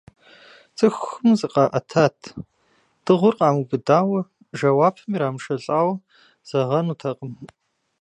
[0.77, 2.17] Цӏыхум зыкъаӏэтат,
[3.03, 4.21] дыгъур къамыубыдауэ,
[4.57, 5.95] жэуапым ирамышэлӀауэ
[6.49, 7.33] зэгъэнутэкъым.